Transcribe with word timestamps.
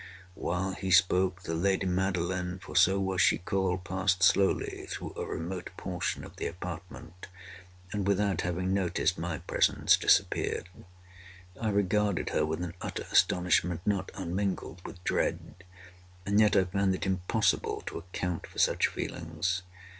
While 0.33 0.71
he 0.71 0.89
spoke, 0.89 1.43
the 1.43 1.53
lady 1.53 1.85
Madeline 1.85 2.57
(for 2.57 2.75
so 2.75 2.99
was 2.99 3.21
she 3.21 3.37
called) 3.37 3.83
passed 3.83 4.23
slowly 4.23 4.87
through 4.89 5.13
a 5.15 5.23
remote 5.27 5.69
portion 5.77 6.23
of 6.25 6.37
the 6.37 6.47
apartment, 6.47 7.27
and, 7.93 8.07
without 8.07 8.41
having 8.41 8.73
noticed 8.73 9.19
my 9.19 9.37
presence, 9.37 9.95
disappeared. 9.97 10.69
I 11.61 11.69
regarded 11.69 12.31
her 12.31 12.47
with 12.47 12.63
an 12.63 12.73
utter 12.81 13.05
astonishment 13.11 13.81
not 13.85 14.09
unmingled 14.15 14.81
with 14.83 15.03
dread—and 15.03 16.39
yet 16.39 16.55
I 16.55 16.63
found 16.63 16.95
it 16.95 17.05
impossible 17.05 17.81
to 17.85 17.99
account 17.99 18.47
for 18.47 18.57
such 18.57 18.87
feelings. 18.87 19.61